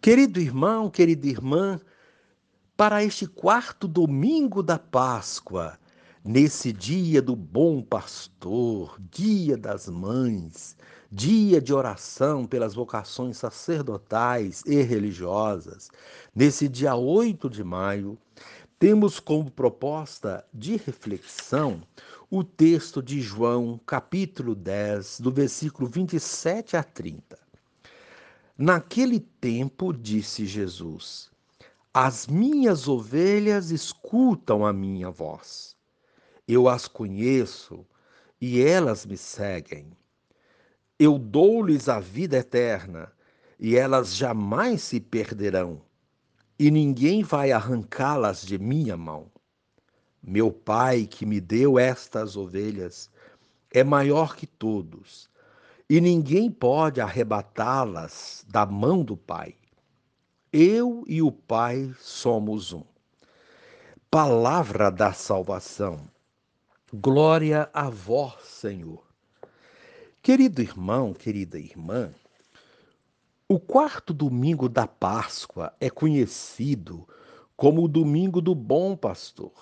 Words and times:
Querido 0.00 0.38
irmão, 0.38 0.88
querida 0.88 1.26
irmã, 1.26 1.80
para 2.76 3.02
este 3.02 3.26
quarto 3.26 3.88
domingo 3.88 4.62
da 4.62 4.78
Páscoa, 4.78 5.78
nesse 6.24 6.72
dia 6.72 7.20
do 7.20 7.34
bom 7.34 7.82
pastor, 7.82 9.00
dia 9.10 9.56
das 9.56 9.88
mães, 9.88 10.76
dia 11.10 11.60
de 11.60 11.72
oração 11.72 12.46
pelas 12.46 12.74
vocações 12.74 13.38
sacerdotais 13.38 14.62
e 14.66 14.80
religiosas, 14.82 15.88
nesse 16.34 16.68
dia 16.68 16.94
8 16.94 17.50
de 17.50 17.64
maio, 17.64 18.16
temos 18.78 19.18
como 19.18 19.50
proposta 19.50 20.44
de 20.52 20.76
reflexão 20.76 21.82
o 22.30 22.44
texto 22.44 23.02
de 23.02 23.20
João, 23.20 23.80
capítulo 23.86 24.54
10, 24.54 25.20
do 25.20 25.32
versículo 25.32 25.88
27 25.88 26.76
a 26.76 26.82
30. 26.82 27.45
Naquele 28.58 29.20
tempo, 29.20 29.92
disse 29.92 30.46
Jesus: 30.46 31.30
As 31.92 32.26
minhas 32.26 32.88
ovelhas 32.88 33.70
escutam 33.70 34.64
a 34.64 34.72
minha 34.72 35.10
voz. 35.10 35.76
Eu 36.48 36.68
as 36.68 36.86
conheço 36.88 37.86
e 38.40 38.62
elas 38.62 39.04
me 39.04 39.16
seguem. 39.16 39.90
Eu 40.98 41.18
dou-lhes 41.18 41.88
a 41.88 42.00
vida 42.00 42.38
eterna 42.38 43.12
e 43.58 43.76
elas 43.76 44.14
jamais 44.14 44.82
se 44.82 45.00
perderão 45.00 45.82
e 46.58 46.70
ninguém 46.70 47.22
vai 47.22 47.52
arrancá-las 47.52 48.42
de 48.42 48.58
minha 48.58 48.96
mão. 48.96 49.30
Meu 50.22 50.50
Pai, 50.50 51.06
que 51.06 51.26
me 51.26 51.40
deu 51.40 51.78
estas 51.78 52.36
ovelhas, 52.36 53.10
é 53.70 53.84
maior 53.84 54.34
que 54.34 54.46
todos, 54.46 55.28
e 55.88 56.00
ninguém 56.00 56.50
pode 56.50 57.00
arrebatá-las 57.00 58.44
da 58.48 58.66
mão 58.66 59.04
do 59.04 59.16
Pai. 59.16 59.54
Eu 60.52 61.04
e 61.06 61.22
o 61.22 61.30
Pai 61.30 61.94
somos 62.00 62.72
um. 62.72 62.82
Palavra 64.10 64.90
da 64.90 65.12
salvação. 65.12 66.08
Glória 66.92 67.68
a 67.72 67.88
vós, 67.88 68.42
Senhor. 68.44 69.04
Querido 70.22 70.60
irmão, 70.60 71.12
querida 71.12 71.58
irmã, 71.58 72.12
o 73.48 73.60
quarto 73.60 74.12
domingo 74.12 74.68
da 74.68 74.88
Páscoa 74.88 75.72
é 75.78 75.88
conhecido 75.88 77.06
como 77.56 77.84
o 77.84 77.88
Domingo 77.88 78.40
do 78.40 78.54
Bom 78.54 78.96
Pastor. 78.96 79.52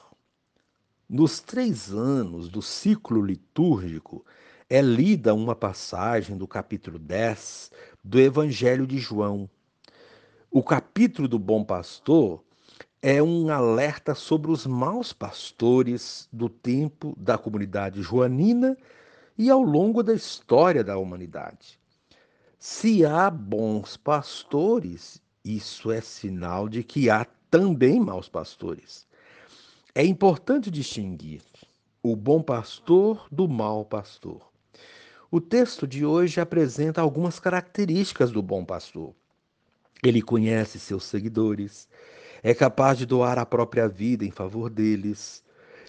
Nos 1.06 1.38
três 1.40 1.92
anos 1.92 2.48
do 2.48 2.62
ciclo 2.62 3.22
litúrgico, 3.22 4.24
é 4.68 4.80
lida 4.80 5.34
uma 5.34 5.54
passagem 5.54 6.38
do 6.38 6.48
capítulo 6.48 6.98
10 6.98 7.70
do 8.02 8.18
Evangelho 8.18 8.86
de 8.86 8.98
João. 8.98 9.48
O 10.50 10.62
capítulo 10.62 11.28
do 11.28 11.38
Bom 11.38 11.62
Pastor 11.62 12.42
é 13.02 13.22
um 13.22 13.50
alerta 13.50 14.14
sobre 14.14 14.50
os 14.50 14.66
maus 14.66 15.12
pastores 15.12 16.26
do 16.32 16.48
tempo 16.48 17.14
da 17.18 17.36
comunidade 17.36 18.00
joanina 18.00 18.76
e 19.36 19.50
ao 19.50 19.60
longo 19.60 20.02
da 20.02 20.14
história 20.14 20.82
da 20.82 20.96
humanidade. 20.96 21.78
Se 22.58 23.04
há 23.04 23.28
bons 23.28 23.98
pastores, 23.98 25.20
isso 25.44 25.92
é 25.92 26.00
sinal 26.00 26.70
de 26.70 26.82
que 26.82 27.10
há 27.10 27.26
também 27.50 28.00
maus 28.00 28.30
pastores. 28.30 29.06
É 29.94 30.02
importante 30.04 30.70
distinguir 30.70 31.42
o 32.02 32.16
bom 32.16 32.42
pastor 32.42 33.28
do 33.30 33.46
mau 33.46 33.84
pastor. 33.84 34.53
O 35.34 35.40
texto 35.40 35.84
de 35.84 36.06
hoje 36.06 36.40
apresenta 36.40 37.00
algumas 37.00 37.40
características 37.40 38.30
do 38.30 38.40
bom 38.40 38.64
pastor. 38.64 39.12
Ele 40.00 40.22
conhece 40.22 40.78
seus 40.78 41.02
seguidores, 41.02 41.88
é 42.40 42.54
capaz 42.54 42.96
de 42.96 43.04
doar 43.04 43.36
a 43.36 43.44
própria 43.44 43.88
vida 43.88 44.24
em 44.24 44.30
favor 44.30 44.70
deles, 44.70 45.42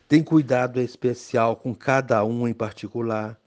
tem 0.08 0.24
cuidado 0.24 0.82
especial 0.82 1.56
com 1.56 1.76
cada 1.76 2.26
um 2.26 2.48
em 2.48 2.56
particular, 2.56 3.40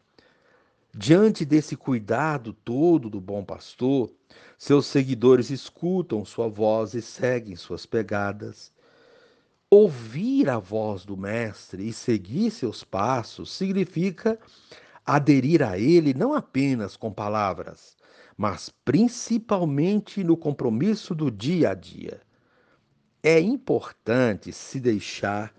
Diante 0.95 1.45
desse 1.45 1.75
cuidado 1.75 2.53
todo 2.53 3.11
do 3.11 3.21
bom 3.21 3.45
pastor, 3.45 4.09
seus 4.57 4.87
seguidores 4.87 5.51
escutam 5.51 6.25
sua 6.25 6.49
voz 6.49 6.95
e 6.95 7.03
seguem 7.03 7.57
suas 7.57 7.85
pegadas. 7.85 8.73
Ouvir 9.69 10.49
a 10.49 10.59
voz 10.59 11.05
do 11.05 11.17
Mestre 11.17 11.89
e 11.89 11.93
seguir 11.93 12.53
seus 12.53 12.85
passos 12.85 13.53
significa 13.53 14.39
aderir 15.17 15.63
a 15.63 15.79
ele 15.79 16.15
não 16.15 16.35
apenas 16.35 16.97
com 16.97 17.13
palavras, 17.13 17.97
mas 18.37 18.73
principalmente 18.85 20.23
no 20.23 20.37
compromisso 20.37 21.15
do 21.15 21.31
dia 21.31 21.71
a 21.71 21.75
dia. 21.75 22.21
É 23.23 23.41
importante 23.41 24.53
se 24.53 24.79
deixar 24.79 25.53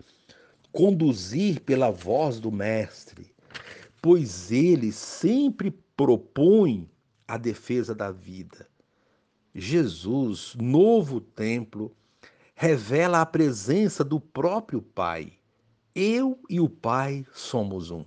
conduzir 0.72 1.60
pela 1.60 1.90
voz 1.90 2.40
do 2.40 2.50
Mestre 2.50 3.34
pois 4.00 4.50
ele 4.50 4.92
sempre 4.92 5.70
propõe 5.96 6.90
a 7.28 7.36
defesa 7.36 7.94
da 7.94 8.10
vida. 8.10 8.68
Jesus, 9.54 10.54
novo 10.58 11.20
templo, 11.20 11.94
revela 12.54 13.20
a 13.20 13.26
presença 13.26 14.02
do 14.02 14.20
próprio 14.20 14.80
Pai. 14.80 15.32
Eu 15.94 16.40
e 16.48 16.60
o 16.60 16.68
Pai 16.68 17.26
somos 17.32 17.90
um. 17.90 18.04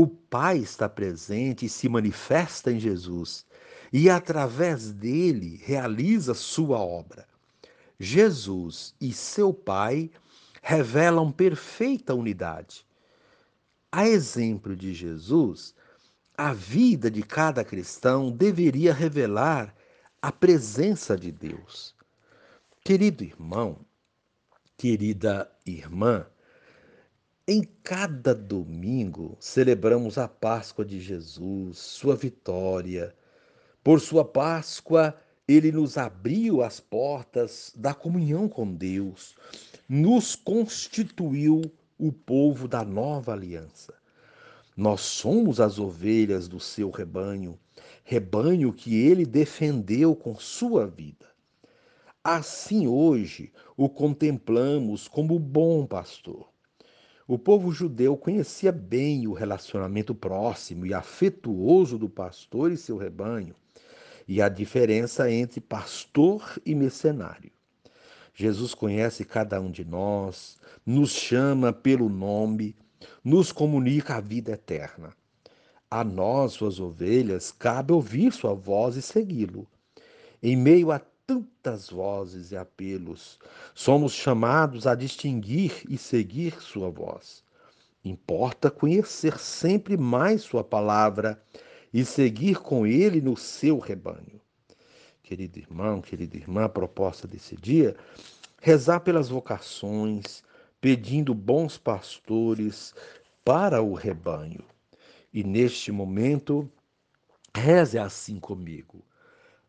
O 0.00 0.06
Pai 0.06 0.58
está 0.58 0.88
presente 0.88 1.66
e 1.66 1.68
se 1.68 1.88
manifesta 1.88 2.70
em 2.70 2.78
Jesus, 2.78 3.44
e 3.92 4.08
através 4.08 4.92
dele 4.92 5.60
realiza 5.64 6.34
sua 6.34 6.78
obra. 6.78 7.26
Jesus 7.98 8.94
e 9.00 9.12
seu 9.12 9.52
Pai 9.52 10.08
revelam 10.62 11.32
perfeita 11.32 12.14
unidade. 12.14 12.86
A 13.90 14.06
exemplo 14.06 14.76
de 14.76 14.94
Jesus, 14.94 15.74
a 16.36 16.52
vida 16.52 17.10
de 17.10 17.24
cada 17.24 17.64
cristão 17.64 18.30
deveria 18.30 18.94
revelar 18.94 19.74
a 20.22 20.30
presença 20.30 21.16
de 21.16 21.32
Deus. 21.32 21.92
Querido 22.84 23.24
irmão, 23.24 23.84
querida 24.76 25.50
irmã, 25.66 26.24
em 27.50 27.62
cada 27.82 28.34
domingo 28.34 29.34
celebramos 29.40 30.18
a 30.18 30.28
Páscoa 30.28 30.84
de 30.84 31.00
Jesus, 31.00 31.78
sua 31.78 32.14
vitória. 32.14 33.14
Por 33.82 34.02
sua 34.02 34.22
Páscoa, 34.22 35.16
ele 35.48 35.72
nos 35.72 35.96
abriu 35.96 36.62
as 36.62 36.78
portas 36.78 37.72
da 37.74 37.94
comunhão 37.94 38.50
com 38.50 38.70
Deus, 38.70 39.34
nos 39.88 40.36
constituiu 40.36 41.62
o 41.98 42.12
povo 42.12 42.68
da 42.68 42.84
nova 42.84 43.32
aliança. 43.32 43.94
Nós 44.76 45.00
somos 45.00 45.58
as 45.58 45.78
ovelhas 45.78 46.48
do 46.48 46.60
seu 46.60 46.90
rebanho, 46.90 47.58
rebanho 48.04 48.74
que 48.74 48.94
ele 48.94 49.24
defendeu 49.24 50.14
com 50.14 50.34
sua 50.34 50.86
vida. 50.86 51.26
Assim 52.22 52.86
hoje 52.86 53.50
o 53.74 53.88
contemplamos 53.88 55.08
como 55.08 55.38
bom 55.38 55.86
pastor. 55.86 56.57
O 57.28 57.38
povo 57.38 57.70
judeu 57.70 58.16
conhecia 58.16 58.72
bem 58.72 59.28
o 59.28 59.34
relacionamento 59.34 60.14
próximo 60.14 60.86
e 60.86 60.94
afetuoso 60.94 61.98
do 61.98 62.08
pastor 62.08 62.72
e 62.72 62.76
seu 62.78 62.96
rebanho, 62.96 63.54
e 64.26 64.40
a 64.40 64.48
diferença 64.48 65.30
entre 65.30 65.60
pastor 65.60 66.58
e 66.64 66.74
mercenário. 66.74 67.50
Jesus 68.34 68.72
conhece 68.72 69.26
cada 69.26 69.60
um 69.60 69.70
de 69.70 69.84
nós, 69.84 70.56
nos 70.86 71.10
chama 71.10 71.70
pelo 71.70 72.08
nome, 72.08 72.74
nos 73.22 73.52
comunica 73.52 74.14
a 74.14 74.20
vida 74.22 74.52
eterna. 74.52 75.12
A 75.90 76.02
nós, 76.02 76.54
suas 76.54 76.80
ovelhas, 76.80 77.52
cabe 77.52 77.92
ouvir 77.92 78.32
sua 78.32 78.54
voz 78.54 78.96
e 78.96 79.02
segui-lo. 79.02 79.66
Em 80.42 80.56
meio 80.56 80.90
a 80.90 81.02
tantas 81.28 81.90
vozes 81.90 82.50
e 82.50 82.56
apelos, 82.56 83.38
somos 83.74 84.12
chamados 84.12 84.86
a 84.86 84.94
distinguir 84.94 85.84
e 85.88 85.96
seguir 85.96 86.60
sua 86.60 86.90
voz. 86.90 87.44
Importa 88.04 88.70
conhecer 88.70 89.38
sempre 89.38 89.96
mais 89.96 90.42
sua 90.42 90.64
palavra 90.64 91.40
e 91.92 92.04
seguir 92.04 92.56
com 92.58 92.86
ele 92.86 93.20
no 93.20 93.36
seu 93.36 93.78
rebanho 93.78 94.40
querido 95.28 95.58
irmão, 95.58 96.00
querida 96.00 96.38
irmã, 96.38 96.64
a 96.64 96.68
proposta 96.70 97.28
desse 97.28 97.54
dia, 97.54 97.94
rezar 98.62 99.00
pelas 99.00 99.28
vocações, 99.28 100.42
pedindo 100.80 101.34
bons 101.34 101.76
pastores 101.76 102.94
para 103.44 103.82
o 103.82 103.92
rebanho. 103.92 104.64
E 105.30 105.44
neste 105.44 105.92
momento, 105.92 106.66
reze 107.54 107.98
assim 107.98 108.40
comigo. 108.40 109.04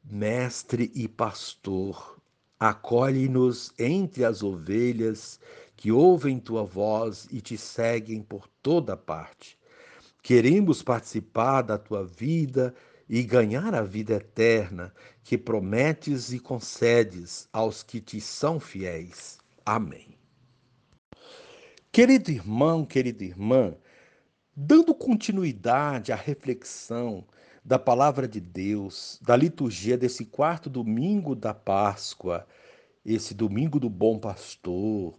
Mestre 0.03 0.91
e 0.95 1.07
pastor, 1.07 2.19
acolhe-nos 2.59 3.71
entre 3.77 4.25
as 4.25 4.41
ovelhas 4.41 5.39
que 5.75 5.91
ouvem 5.91 6.39
tua 6.39 6.63
voz 6.63 7.27
e 7.31 7.41
te 7.41 7.57
seguem 7.57 8.21
por 8.21 8.47
toda 8.61 8.97
parte. 8.97 9.57
Queremos 10.21 10.83
participar 10.83 11.61
da 11.61 11.77
tua 11.77 12.05
vida 12.05 12.73
e 13.07 13.23
ganhar 13.23 13.73
a 13.73 13.81
vida 13.81 14.15
eterna 14.15 14.93
que 15.23 15.37
prometes 15.37 16.31
e 16.31 16.39
concedes 16.39 17.47
aos 17.51 17.81
que 17.81 18.01
te 18.01 18.19
são 18.19 18.59
fiéis. 18.59 19.39
Amém. 19.65 20.17
Querido 21.91 22.29
irmão, 22.29 22.85
querida 22.85 23.23
irmã, 23.23 23.75
dando 24.55 24.93
continuidade 24.93 26.11
à 26.11 26.15
reflexão 26.15 27.25
da 27.69 27.77
palavra 27.77 28.27
de 28.27 28.42
Deus, 28.42 29.19
da 29.21 29.36
liturgia 29.36 29.95
desse 29.95 30.25
quarto 30.25 30.71
domingo 30.71 31.36
da 31.36 31.54
Páscoa, 31.54 32.48
esse 33.06 33.36
domingo 33.36 33.80
do 33.80 33.88
Bom 33.88 34.18
Pastor, 34.18 35.13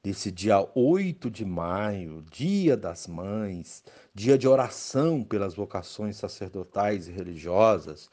desse 0.00 0.30
dia 0.30 0.64
8 0.76 1.28
de 1.28 1.44
maio, 1.44 2.24
dia 2.30 2.76
das 2.76 3.08
mães, 3.08 3.82
dia 4.14 4.38
de 4.38 4.46
oração 4.46 5.24
pelas 5.24 5.56
vocações 5.56 6.14
sacerdotais 6.14 7.08
e 7.08 7.10
religiosas, 7.10 8.08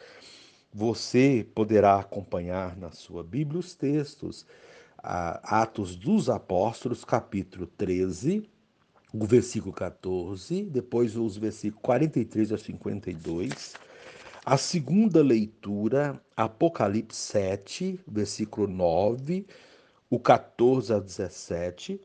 você 0.73 1.47
poderá 1.53 1.99
acompanhar 1.99 2.75
na 2.75 2.89
sua 2.89 3.23
Bíblia 3.23 3.59
os 3.59 3.75
textos, 3.75 4.47
Atos 4.97 5.95
dos 5.95 6.27
Apóstolos, 6.27 7.05
capítulo 7.05 7.67
13, 7.67 8.49
o 9.17 9.25
versículo 9.25 9.71
14, 9.71 10.63
depois 10.63 11.15
os 11.15 11.37
versículos 11.37 11.81
43 11.83 12.51
a 12.51 12.57
52. 12.57 13.73
A 14.45 14.57
segunda 14.57 15.23
leitura, 15.23 16.21
Apocalipse 16.35 17.17
7, 17.17 17.99
versículo 18.05 18.67
9, 18.67 19.47
o 20.09 20.19
14 20.19 20.93
a 20.93 20.99
17. 20.99 22.01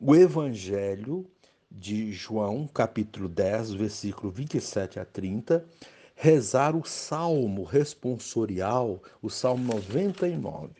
O 0.00 0.16
Evangelho 0.16 1.24
de 1.70 2.10
João, 2.12 2.66
capítulo 2.66 3.28
10, 3.28 3.74
versículo 3.74 4.32
27 4.32 4.98
a 4.98 5.04
30. 5.04 5.64
Rezar 6.16 6.74
o 6.74 6.84
salmo 6.84 7.62
responsorial, 7.62 9.00
o 9.22 9.30
salmo 9.30 9.74
99. 9.74 10.70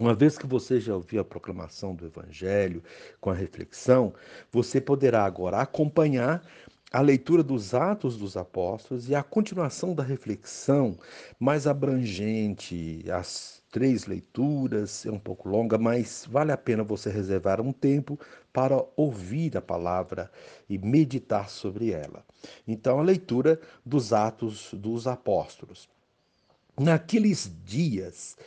Uma 0.00 0.14
vez 0.14 0.38
que 0.38 0.46
você 0.46 0.80
já 0.80 0.94
ouviu 0.94 1.20
a 1.20 1.24
proclamação 1.24 1.94
do 1.94 2.06
Evangelho 2.06 2.82
com 3.20 3.28
a 3.28 3.34
reflexão, 3.34 4.14
você 4.50 4.80
poderá 4.80 5.26
agora 5.26 5.58
acompanhar 5.58 6.42
a 6.90 7.02
leitura 7.02 7.42
dos 7.42 7.74
Atos 7.74 8.16
dos 8.16 8.34
Apóstolos 8.34 9.10
e 9.10 9.14
a 9.14 9.22
continuação 9.22 9.94
da 9.94 10.02
reflexão 10.02 10.96
mais 11.38 11.66
abrangente. 11.66 13.04
As 13.12 13.62
três 13.70 14.06
leituras 14.06 15.04
é 15.04 15.10
um 15.10 15.18
pouco 15.18 15.50
longa, 15.50 15.76
mas 15.76 16.26
vale 16.30 16.50
a 16.50 16.56
pena 16.56 16.82
você 16.82 17.10
reservar 17.10 17.60
um 17.60 17.70
tempo 17.70 18.18
para 18.54 18.82
ouvir 18.96 19.54
a 19.58 19.60
palavra 19.60 20.32
e 20.66 20.78
meditar 20.78 21.50
sobre 21.50 21.90
ela. 21.90 22.24
Então, 22.66 23.00
a 23.00 23.02
leitura 23.02 23.60
dos 23.84 24.14
Atos 24.14 24.70
dos 24.72 25.06
Apóstolos. 25.06 25.90
Naqueles 26.78 27.52
dias, 27.66 28.38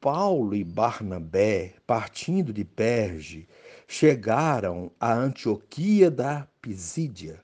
Paulo 0.00 0.54
e 0.54 0.62
Barnabé, 0.62 1.74
partindo 1.86 2.52
de 2.52 2.64
Perge, 2.64 3.48
chegaram 3.88 4.92
à 5.00 5.12
Antioquia 5.12 6.10
da 6.10 6.46
Pisídia 6.60 7.42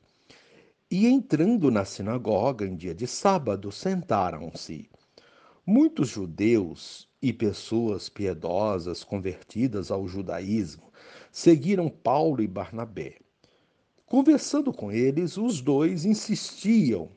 e, 0.91 1.07
entrando 1.07 1.71
na 1.71 1.85
sinagoga 1.85 2.67
em 2.67 2.77
dia 2.77 2.95
de 2.95 3.07
sábado, 3.07 3.73
sentaram-se. 3.73 4.89
Muitos 5.65 6.11
judeus 6.11 7.09
e 7.23 7.33
pessoas 7.33 8.09
piedosas 8.09 9.03
convertidas 9.03 9.91
ao 9.91 10.07
judaísmo 10.07 10.93
seguiram 11.31 11.89
Paulo 11.89 12.43
e 12.43 12.47
Barnabé. 12.47 13.17
Conversando 14.05 14.73
com 14.75 14.93
eles, 14.93 15.39
os 15.39 15.63
dois 15.63 16.05
insistiam 16.05 17.09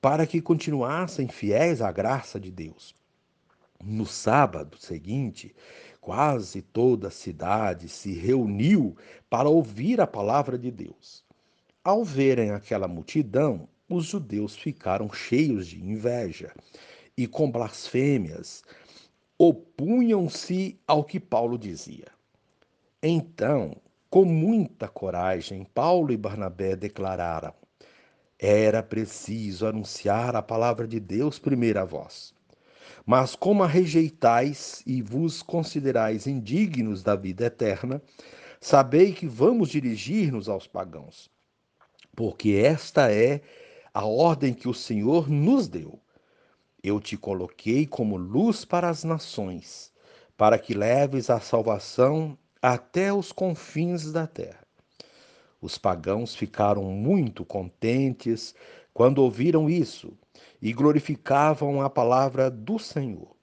para 0.00 0.26
que 0.26 0.40
continuassem 0.40 1.28
fiéis 1.28 1.82
à 1.82 1.92
graça 1.92 2.40
de 2.40 2.50
Deus. 2.50 2.97
No 3.84 4.04
sábado 4.04 4.76
seguinte, 4.76 5.54
quase 6.00 6.62
toda 6.62 7.08
a 7.08 7.12
cidade 7.12 7.88
se 7.88 8.12
reuniu 8.12 8.96
para 9.30 9.48
ouvir 9.48 10.00
a 10.00 10.06
palavra 10.06 10.58
de 10.58 10.70
Deus. 10.70 11.24
Ao 11.84 12.04
verem 12.04 12.50
aquela 12.50 12.88
multidão, 12.88 13.68
os 13.88 14.06
judeus 14.06 14.56
ficaram 14.56 15.12
cheios 15.12 15.66
de 15.66 15.82
inveja 15.82 16.52
e, 17.16 17.26
com 17.26 17.50
blasfêmias, 17.50 18.62
opunham-se 19.38 20.78
ao 20.86 21.04
que 21.04 21.20
Paulo 21.20 21.56
dizia. 21.56 22.08
Então, 23.02 23.76
com 24.10 24.24
muita 24.24 24.88
coragem, 24.88 25.64
Paulo 25.64 26.12
e 26.12 26.16
Barnabé 26.16 26.74
declararam: 26.74 27.54
era 28.38 28.82
preciso 28.82 29.66
anunciar 29.66 30.36
a 30.36 30.42
palavra 30.42 30.86
de 30.86 31.00
Deus 31.00 31.38
primeiro 31.38 31.84
vós. 31.86 32.37
Mas 33.06 33.34
como 33.34 33.62
a 33.62 33.66
rejeitais 33.66 34.82
e 34.86 35.00
vos 35.02 35.42
considerais 35.42 36.26
indignos 36.26 37.02
da 37.02 37.16
vida 37.16 37.46
eterna, 37.46 38.02
sabei 38.60 39.12
que 39.12 39.26
vamos 39.26 39.68
dirigir-nos 39.70 40.48
aos 40.48 40.66
pagãos. 40.66 41.30
Porque 42.14 42.52
esta 42.52 43.12
é 43.12 43.40
a 43.94 44.04
ordem 44.04 44.52
que 44.52 44.68
o 44.68 44.74
Senhor 44.74 45.28
nos 45.28 45.68
deu. 45.68 46.00
Eu 46.82 47.00
te 47.00 47.16
coloquei 47.16 47.86
como 47.86 48.16
luz 48.16 48.64
para 48.64 48.88
as 48.88 49.04
nações, 49.04 49.92
para 50.36 50.58
que 50.58 50.74
leves 50.74 51.30
a 51.30 51.40
salvação 51.40 52.38
até 52.62 53.12
os 53.12 53.32
confins 53.32 54.12
da 54.12 54.26
terra. 54.26 54.66
Os 55.60 55.76
pagãos 55.76 56.36
ficaram 56.36 56.84
muito 56.84 57.44
contentes 57.44 58.54
quando 58.98 59.18
ouviram 59.18 59.70
isso 59.70 60.12
e 60.60 60.72
glorificavam 60.72 61.80
a 61.80 61.88
palavra 61.88 62.50
do 62.50 62.80
Senhor. 62.80 63.36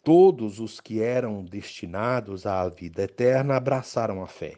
Todos 0.00 0.60
os 0.60 0.80
que 0.80 1.02
eram 1.02 1.44
destinados 1.44 2.46
à 2.46 2.68
vida 2.68 3.02
eterna 3.02 3.56
abraçaram 3.56 4.22
a 4.22 4.28
fé. 4.28 4.54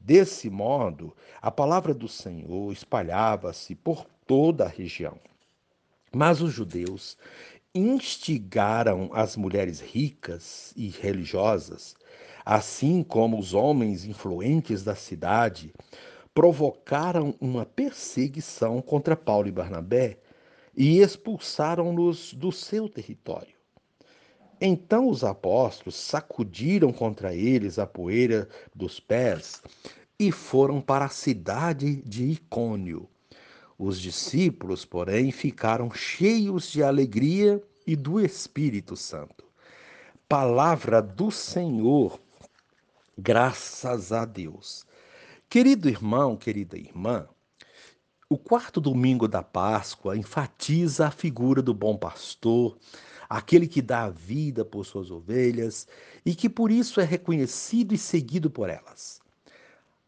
Desse 0.00 0.48
modo, 0.48 1.14
a 1.42 1.50
palavra 1.50 1.92
do 1.92 2.08
Senhor 2.08 2.72
espalhava-se 2.72 3.74
por 3.74 4.06
toda 4.26 4.64
a 4.64 4.68
região. 4.68 5.20
Mas 6.16 6.40
os 6.40 6.50
judeus 6.50 7.18
instigaram 7.74 9.10
as 9.12 9.36
mulheres 9.36 9.80
ricas 9.80 10.72
e 10.78 10.88
religiosas, 10.88 11.94
assim 12.42 13.02
como 13.02 13.38
os 13.38 13.52
homens 13.52 14.06
influentes 14.06 14.82
da 14.82 14.94
cidade, 14.94 15.74
provocaram 16.38 17.34
uma 17.40 17.66
perseguição 17.66 18.80
contra 18.80 19.16
Paulo 19.16 19.48
e 19.48 19.50
Barnabé 19.50 20.20
e 20.72 21.00
expulsaram-nos 21.00 22.32
do 22.32 22.52
seu 22.52 22.88
território. 22.88 23.56
Então 24.60 25.08
os 25.08 25.24
apóstolos 25.24 25.96
sacudiram 25.96 26.92
contra 26.92 27.34
eles 27.34 27.76
a 27.76 27.88
poeira 27.88 28.48
dos 28.72 29.00
pés 29.00 29.60
e 30.16 30.30
foram 30.30 30.80
para 30.80 31.06
a 31.06 31.08
cidade 31.08 31.96
de 32.02 32.26
Icônio. 32.26 33.08
Os 33.76 34.00
discípulos, 34.00 34.84
porém, 34.84 35.32
ficaram 35.32 35.90
cheios 35.90 36.70
de 36.70 36.84
alegria 36.84 37.60
e 37.84 37.96
do 37.96 38.20
Espírito 38.20 38.94
Santo. 38.94 39.44
Palavra 40.28 41.02
do 41.02 41.32
Senhor, 41.32 42.20
graças 43.18 44.12
a 44.12 44.24
Deus. 44.24 44.86
Querido 45.50 45.88
irmão, 45.88 46.36
querida 46.36 46.76
irmã, 46.76 47.26
o 48.28 48.36
quarto 48.36 48.82
domingo 48.82 49.26
da 49.26 49.42
Páscoa 49.42 50.14
enfatiza 50.14 51.06
a 51.06 51.10
figura 51.10 51.62
do 51.62 51.72
bom 51.72 51.96
pastor, 51.96 52.76
aquele 53.30 53.66
que 53.66 53.80
dá 53.80 54.02
a 54.02 54.10
vida 54.10 54.62
por 54.62 54.84
suas 54.84 55.10
ovelhas 55.10 55.88
e 56.22 56.34
que 56.34 56.50
por 56.50 56.70
isso 56.70 57.00
é 57.00 57.04
reconhecido 57.04 57.94
e 57.94 57.98
seguido 57.98 58.50
por 58.50 58.68
elas. 58.68 59.22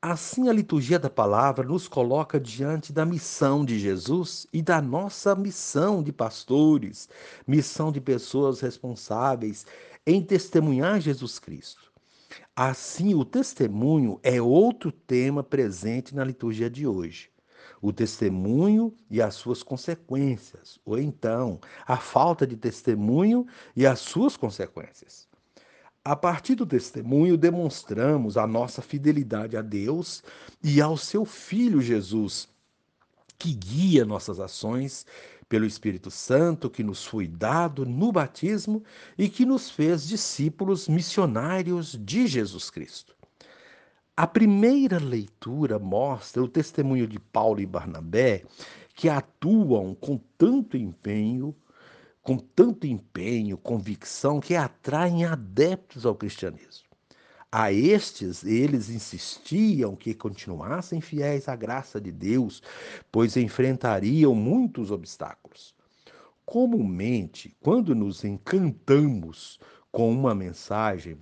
Assim, 0.03 0.51
a 0.51 0.53
liturgia 0.53 0.99
da 0.99 1.09
palavra 1.09 1.67
nos 1.67 1.89
coloca 1.89 2.39
diante 2.39 2.93
da 2.93 3.07
missão 3.07 3.65
de 3.65 3.79
Jesus 3.79 4.47
e 4.53 4.61
da 4.61 4.83
nossa 4.83 5.35
missão 5.35 6.03
de 6.03 6.13
pastores, 6.13 7.09
missão 7.47 7.91
de 7.91 8.01
pessoas 8.01 8.61
responsáveis 8.61 9.65
em 10.07 10.23
testemunhar 10.23 11.01
Jesus 11.01 11.39
Cristo. 11.39 11.90
Assim, 12.55 13.15
o 13.15 13.25
testemunho 13.25 14.21
é 14.23 14.41
outro 14.41 14.93
tema 14.93 15.43
presente 15.43 16.15
na 16.15 16.25
liturgia 16.25 16.71
de 16.71 16.87
hoje 16.87 17.31
o 17.81 17.93
testemunho 17.93 18.95
e 19.11 19.23
as 19.23 19.35
suas 19.35 19.63
consequências, 19.63 20.79
ou 20.85 20.99
então 20.99 21.59
a 21.87 21.97
falta 21.97 22.47
de 22.47 22.57
testemunho 22.57 23.47
e 23.75 23.87
as 23.87 24.01
suas 24.01 24.37
consequências. 24.37 25.29
A 26.05 26.17
partir 26.17 26.55
do 26.55 26.67
testemunho, 26.67 27.37
demonstramos 27.37 28.37
a 28.37 28.47
nossa 28.47 28.81
fidelidade 28.81 29.57
a 29.57 29.63
Deus 29.63 30.23
e 30.63 30.81
ao 30.81 30.97
seu 30.97 31.25
Filho 31.25 31.81
Jesus, 31.81 32.49
que 33.39 33.53
guia 33.53 34.05
nossas 34.05 34.41
ações 34.41 35.07
pelo 35.51 35.67
Espírito 35.67 36.13
Santo 36.13 36.71
que 36.71 36.85
nos 36.85 37.05
foi 37.05 37.27
dado 37.27 37.85
no 37.85 38.13
batismo 38.13 38.85
e 39.19 39.29
que 39.29 39.45
nos 39.45 39.69
fez 39.69 40.07
discípulos 40.07 40.89
missionários 40.89 41.99
de 42.01 42.29
Jesus 42.29 42.71
Cristo. 42.71 43.17
A 44.17 44.29
primeira 44.29 44.99
leitura 45.01 45.77
mostra 45.77 46.41
o 46.41 46.49
testemunho 46.49 47.07
de 47.07 47.19
Paulo 47.19 47.61
e 47.61 47.67
Barnabé, 47.67 48.45
que 48.95 49.09
atuam 49.09 49.93
com 49.93 50.19
tanto 50.39 50.77
empenho, 50.77 51.53
com 52.23 52.39
tanto 52.39 52.87
empenho, 52.87 53.59
convicção, 53.59 54.39
que 54.39 54.55
atraem 54.55 55.25
adeptos 55.25 56.07
ao 56.07 56.15
cristianismo. 56.15 56.90
A 57.53 57.73
estes, 57.73 58.45
eles 58.45 58.89
insistiam 58.89 59.97
que 59.97 60.15
continuassem 60.15 61.01
fiéis 61.01 61.49
à 61.49 61.57
graça 61.57 62.01
de 62.01 62.13
Deus, 62.13 62.63
pois 63.11 63.37
enfrentariam 63.37 64.35
muitos 64.37 64.93
obstáculos. 64.93 65.75
Comumente, 66.47 67.57
quando 67.61 67.93
nos 67.93 68.25
encantamos 68.25 69.59
com 69.91 70.13
uma 70.13 70.33
mensagem, 70.33 71.19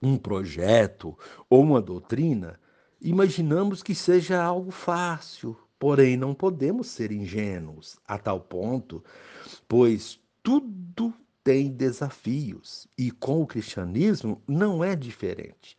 um 0.00 0.16
projeto 0.16 1.18
ou 1.48 1.62
uma 1.62 1.82
doutrina, 1.82 2.58
imaginamos 3.00 3.82
que 3.82 3.94
seja 3.94 4.40
algo 4.40 4.70
fácil, 4.70 5.56
porém 5.80 6.16
não 6.16 6.32
podemos 6.32 6.86
ser 6.86 7.10
ingênuos 7.10 7.98
a 8.06 8.16
tal 8.18 8.38
ponto, 8.38 9.02
pois 9.66 10.20
tudo 10.44 11.12
tem 11.42 11.70
desafios 11.70 12.86
e 12.96 13.10
com 13.10 13.40
o 13.42 13.46
cristianismo 13.46 14.42
não 14.46 14.84
é 14.84 14.94
diferente. 14.94 15.76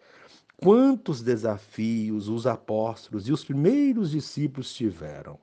Quantos 0.58 1.22
desafios 1.22 2.27
os 2.27 2.46
apóstolos 2.46 3.27
e 3.27 3.32
os 3.32 3.44
primeiros 3.44 4.12
discípulos 4.12 4.74
tiveram? 4.74 5.39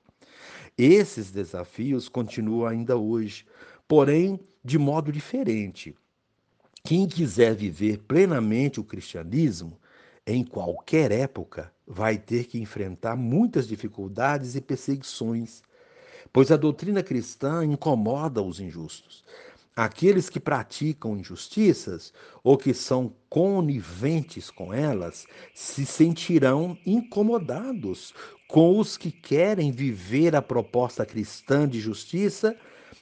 Esses 0.76 1.30
desafios 1.30 2.08
continuam 2.08 2.66
ainda 2.66 2.96
hoje, 2.96 3.44
porém 3.88 4.38
de 4.64 4.78
modo 4.78 5.10
diferente. 5.10 5.96
Quem 6.84 7.08
quiser 7.08 7.54
viver 7.54 7.98
plenamente 7.98 8.78
o 8.78 8.84
cristianismo, 8.84 9.78
em 10.26 10.44
qualquer 10.44 11.10
época, 11.10 11.72
vai 11.86 12.16
ter 12.16 12.44
que 12.44 12.60
enfrentar 12.60 13.16
muitas 13.16 13.66
dificuldades 13.66 14.54
e 14.54 14.60
perseguições, 14.60 15.62
pois 16.32 16.52
a 16.52 16.56
doutrina 16.56 17.02
cristã 17.02 17.64
incomoda 17.64 18.40
os 18.40 18.60
injustos. 18.60 19.24
Aqueles 19.78 20.28
que 20.28 20.40
praticam 20.40 21.16
injustiças 21.16 22.12
ou 22.42 22.58
que 22.58 22.74
são 22.74 23.14
coniventes 23.30 24.50
com 24.50 24.74
elas 24.74 25.24
se 25.54 25.86
sentirão 25.86 26.76
incomodados 26.84 28.12
com 28.48 28.76
os 28.80 28.96
que 28.96 29.12
querem 29.12 29.70
viver 29.70 30.34
a 30.34 30.42
proposta 30.42 31.06
cristã 31.06 31.68
de 31.68 31.78
justiça 31.78 32.56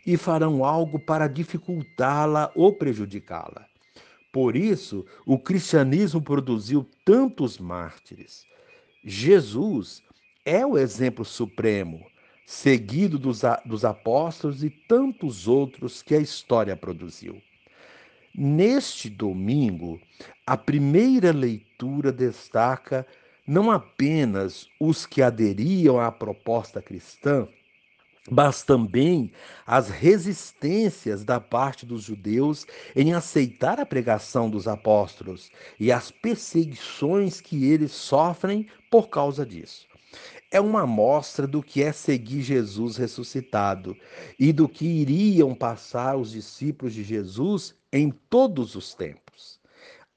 e 0.07 0.19
farão 0.19 0.67
algo 0.67 0.99
para 0.99 1.29
dificultá-la 1.29 2.53
ou 2.55 2.75
prejudicá-la. 2.75 3.65
Por 4.31 4.55
isso, 4.55 5.07
o 5.25 5.39
cristianismo 5.39 6.21
produziu 6.21 6.87
tantos 7.07 7.57
mártires. 7.57 8.45
Jesus 9.03 10.03
é 10.45 10.67
o 10.67 10.77
exemplo 10.77 11.25
supremo, 11.25 12.05
seguido 12.47 13.19
dos, 13.19 13.43
dos 13.65 13.85
apóstolos 13.85 14.63
e 14.63 14.71
tantos 14.71 15.49
outros 15.49 16.01
que 16.01 16.15
a 16.15 16.21
história 16.21 16.77
produziu. 16.77 17.43
Neste 18.33 19.11
domingo, 19.11 20.01
a 20.47 20.57
primeira 20.57 21.33
leitura 21.33 22.13
destaca 22.13 23.05
não 23.45 23.71
apenas 23.71 24.69
os 24.79 25.05
que 25.05 25.23
aderiam 25.23 26.01
à 26.01 26.13
proposta 26.13 26.81
cristã, 26.81 27.49
mas 28.31 28.63
também 28.63 29.31
as 29.67 29.89
resistências 29.89 31.25
da 31.25 31.41
parte 31.41 31.87
dos 31.87 32.03
judeus 32.03 32.67
em 32.95 33.13
aceitar 33.13 33.81
a 33.81 33.87
pregação 33.87 34.51
dos 34.51 34.69
apóstolos 34.69 35.51
e 35.79 35.91
as 35.91 36.11
perseguições 36.11 37.41
que 37.41 37.65
eles 37.65 37.93
sofrem 37.93 38.67
por 38.91 39.09
causa 39.09 39.47
disso. 39.47 39.87
É 40.57 40.61
uma 40.61 40.85
amostra 40.85 41.47
do 41.47 41.63
que 41.63 41.83
é 41.83 41.93
seguir 41.93 42.41
Jesus 42.41 42.97
ressuscitado 42.97 43.95
e 44.41 44.55
do 44.55 44.67
que 44.67 44.87
iriam 44.87 45.55
passar 45.55 46.17
os 46.17 46.31
discípulos 46.31 46.95
de 46.95 47.05
Jesus 47.05 47.75
em 47.93 48.11
todos 48.11 48.75
os 48.75 48.95
tempos. 48.95 49.61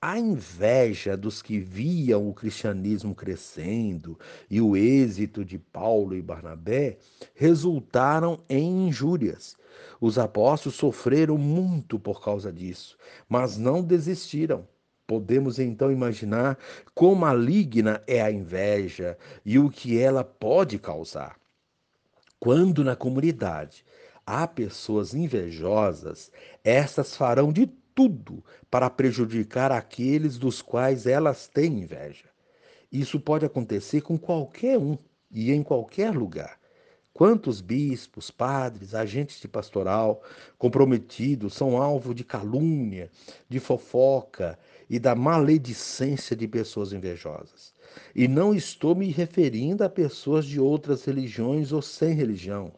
A 0.02 0.18
inveja 0.18 1.18
dos 1.18 1.42
que 1.42 1.60
viam 1.60 2.30
o 2.30 2.34
cristianismo 2.34 3.14
crescendo 3.14 4.18
e 4.50 4.62
o 4.62 4.78
êxito 4.78 5.44
de 5.44 5.60
Paulo 5.60 6.16
e 6.16 6.22
Barnabé 6.22 7.00
resultaram 7.36 8.40
em 8.48 8.88
injúrias. 8.88 9.58
Os 10.00 10.18
apóstolos 10.18 10.78
sofreram 10.78 11.38
muito 11.38 12.00
por 12.00 12.22
causa 12.22 12.50
disso, 12.50 12.98
mas 13.28 13.58
não 13.58 13.84
desistiram. 13.84 14.66
Podemos 15.10 15.58
então 15.58 15.92
imaginar 15.92 16.56
quão 16.94 17.16
maligna 17.16 18.00
é 18.06 18.22
a 18.22 18.32
inveja 18.32 19.18
e 19.44 19.58
o 19.58 19.68
que 19.68 20.00
ela 20.00 20.24
pode 20.24 20.78
causar. 20.78 21.36
Quando 22.40 22.84
na 22.84 22.96
comunidade 22.96 23.84
há 24.24 24.46
pessoas 24.46 25.16
invejosas, 25.16 26.32
estas 26.64 27.18
farão 27.18 27.52
de 27.52 27.66
tudo 27.96 28.46
para 28.70 28.88
prejudicar 28.88 29.72
aqueles 29.72 30.38
dos 30.38 30.62
quais 30.62 31.08
elas 31.08 31.48
têm 31.48 31.80
inveja. 31.80 32.30
Isso 32.92 33.20
pode 33.20 33.44
acontecer 33.44 34.02
com 34.02 34.16
qualquer 34.16 34.78
um 34.78 34.96
e 35.32 35.52
em 35.52 35.64
qualquer 35.64 36.16
lugar. 36.16 36.60
Quantos 37.20 37.60
bispos, 37.60 38.32
padres, 38.32 38.96
agentes 38.96 39.42
de 39.42 39.48
pastoral 39.48 40.24
comprometidos 40.58 41.54
são 41.54 41.82
alvo 41.82 42.14
de 42.14 42.24
calúnia, 42.24 43.10
de 43.50 43.60
fofoca 43.60 44.58
e 44.90 44.98
da 45.00 45.14
maledicência 45.16 46.36
de 46.36 46.48
pessoas 46.48 46.92
invejosas? 46.92 47.74
E 48.16 48.28
não 48.28 48.54
estou 48.54 48.96
me 48.96 49.12
referindo 49.12 49.84
a 49.84 49.90
pessoas 49.90 50.46
de 50.46 50.60
outras 50.60 51.04
religiões 51.06 51.72
ou 51.72 51.82
sem 51.82 52.14
religião. 52.14 52.74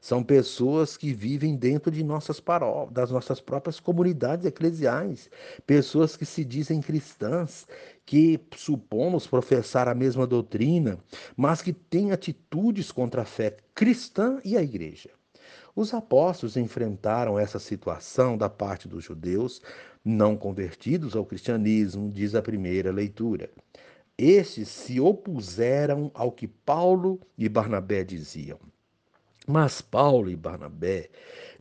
São 0.00 0.22
pessoas 0.22 0.96
que 0.96 1.12
vivem 1.12 1.56
dentro 1.56 1.90
de 1.90 2.04
nossas 2.04 2.38
paróquias, 2.38 2.94
das 2.94 3.10
nossas 3.10 3.40
próprias 3.40 3.80
comunidades 3.80 4.46
eclesiais, 4.46 5.28
pessoas 5.66 6.16
que 6.16 6.24
se 6.24 6.44
dizem 6.44 6.80
cristãs, 6.80 7.66
que 8.06 8.40
supomos 8.56 9.26
professar 9.26 9.88
a 9.88 9.94
mesma 9.94 10.26
doutrina, 10.26 10.98
mas 11.36 11.60
que 11.60 11.72
têm 11.72 12.12
atitudes 12.12 12.92
contra 12.92 13.22
a 13.22 13.24
fé 13.24 13.56
cristã 13.74 14.40
e 14.44 14.56
a 14.56 14.62
igreja. 14.62 15.10
Os 15.78 15.94
apóstolos 15.94 16.56
enfrentaram 16.56 17.38
essa 17.38 17.60
situação 17.60 18.36
da 18.36 18.50
parte 18.50 18.88
dos 18.88 19.04
judeus 19.04 19.62
não 20.04 20.36
convertidos 20.36 21.14
ao 21.14 21.24
cristianismo, 21.24 22.10
diz 22.10 22.34
a 22.34 22.42
primeira 22.42 22.90
leitura. 22.90 23.48
Estes 24.18 24.66
se 24.70 24.98
opuseram 24.98 26.10
ao 26.14 26.32
que 26.32 26.48
Paulo 26.48 27.20
e 27.38 27.48
Barnabé 27.48 28.02
diziam. 28.02 28.58
Mas 29.46 29.80
Paulo 29.80 30.28
e 30.28 30.34
Barnabé 30.34 31.10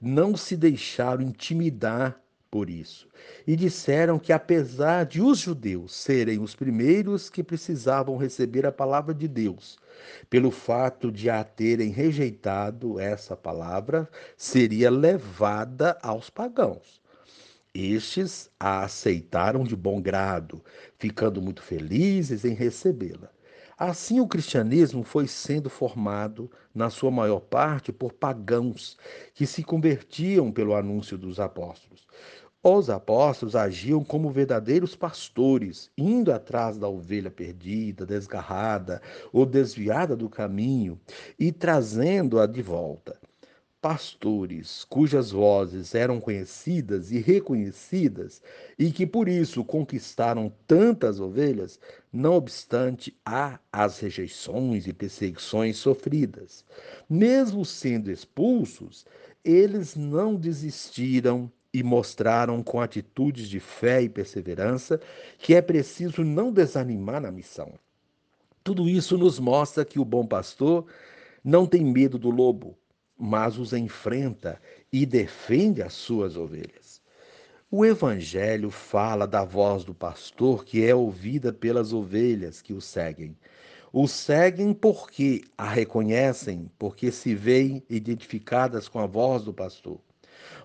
não 0.02 0.36
se 0.36 0.58
deixaram 0.58 1.22
intimidar 1.22 2.20
por 2.50 2.70
isso 2.70 3.08
e 3.46 3.56
disseram 3.56 4.20
que, 4.20 4.34
apesar 4.34 5.06
de 5.06 5.22
os 5.22 5.40
judeus 5.40 5.96
serem 5.96 6.40
os 6.40 6.56
primeiros 6.56 7.30
que 7.30 7.44
precisavam 7.44 8.18
receber 8.18 8.66
a 8.66 8.72
palavra 8.72 9.14
de 9.14 9.28
Deus, 9.28 9.78
pelo 10.30 10.52
fato 10.52 11.12
de 11.12 11.30
a 11.30 11.44
terem 11.44 11.90
rejeitado, 11.90 13.00
essa 13.00 13.36
palavra 13.36 14.10
seria 14.36 14.90
levada 14.90 15.98
aos 16.02 16.30
pagãos. 16.30 17.02
Estes 17.74 18.50
a 18.60 18.84
aceitaram 18.84 19.64
de 19.64 19.76
bom 19.76 20.02
grado, 20.02 20.64
ficando 20.98 21.42
muito 21.42 21.62
felizes 21.62 22.44
em 22.44 22.54
recebê-la. 22.54 23.30
Assim, 23.78 24.20
o 24.20 24.28
cristianismo 24.28 25.04
foi 25.04 25.28
sendo 25.28 25.70
formado, 25.70 26.50
na 26.74 26.90
sua 26.90 27.12
maior 27.12 27.40
parte, 27.40 27.92
por 27.92 28.12
pagãos 28.12 28.98
que 29.36 29.46
se 29.46 29.64
convertiam 29.64 30.52
pelo 30.52 30.76
anúncio 30.76 31.16
dos 31.16 31.40
apóstolos. 31.40 32.08
Os 32.64 32.90
apóstolos 32.90 33.56
agiam 33.56 34.04
como 34.04 34.32
verdadeiros 34.32 34.96
pastores, 34.96 35.92
indo 35.96 36.34
atrás 36.34 36.76
da 36.80 36.88
ovelha 36.88 37.30
perdida, 37.30 38.04
desgarrada 38.04 39.00
ou 39.32 39.46
desviada 39.46 40.16
do 40.16 40.28
caminho 40.28 41.00
e 41.38 41.52
trazendo-a 41.52 42.48
de 42.48 42.64
volta 42.64 43.16
pastores 43.88 44.84
cujas 44.84 45.32
vozes 45.32 45.96
eram 45.96 46.20
conhecidas 46.20 47.10
e 47.10 47.20
reconhecidas 47.20 48.42
e 48.78 48.92
que 48.92 49.08
por 49.08 49.30
isso 49.30 49.64
conquistaram 49.64 50.52
tantas 50.68 51.22
ovelhas, 51.22 51.80
não 52.12 52.34
obstante 52.34 53.18
há 53.26 53.58
as 53.72 53.98
rejeições 54.00 54.88
e 54.88 54.92
perseguições 54.92 55.78
sofridas. 55.78 56.66
Mesmo 57.10 57.64
sendo 57.64 58.12
expulsos, 58.12 59.06
eles 59.42 59.96
não 59.96 60.36
desistiram 60.36 61.50
e 61.74 61.82
mostraram 61.82 62.62
com 62.62 62.82
atitudes 62.82 63.48
de 63.48 63.62
fé 63.62 64.02
e 64.02 64.10
perseverança 64.10 65.00
que 65.38 65.56
é 65.56 65.62
preciso 65.62 66.26
não 66.26 66.52
desanimar 66.52 67.22
na 67.22 67.32
missão. 67.32 67.72
Tudo 68.66 68.90
isso 68.90 69.18
nos 69.18 69.40
mostra 69.40 69.86
que 69.86 69.98
o 69.98 70.04
bom 70.04 70.28
pastor 70.28 70.86
não 71.42 71.66
tem 71.66 71.86
medo 71.86 72.18
do 72.18 72.30
lobo, 72.30 72.78
mas 73.18 73.58
os 73.58 73.74
enfrenta 73.74 74.62
e 74.92 75.06
defende 75.06 75.82
as 75.82 75.94
suas 75.94 76.38
ovelhas. 76.38 77.02
O 77.70 77.86
Evangelho 77.86 78.72
fala 78.72 79.28
da 79.28 79.44
voz 79.44 79.84
do 79.84 79.94
pastor 79.94 80.64
que 80.64 80.86
é 80.86 80.96
ouvida 80.96 81.52
pelas 81.52 81.92
ovelhas 81.92 82.62
que 82.62 82.74
o 82.74 82.80
seguem. 82.80 83.36
O 83.92 84.08
seguem 84.08 84.74
porque 84.74 85.42
a 85.58 85.68
reconhecem, 85.68 86.72
porque 86.78 87.12
se 87.12 87.34
veem 87.34 87.84
identificadas 87.90 88.88
com 88.88 89.00
a 89.00 89.06
voz 89.06 89.44
do 89.44 89.54
pastor. 89.54 90.00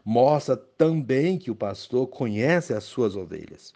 Mostra 0.05 0.57
também 0.57 1.39
que 1.39 1.51
o 1.51 1.57
pastor 1.57 2.07
conhece 2.07 2.73
as 2.75 2.85
suas 2.85 3.17
ovelhas. 3.17 3.73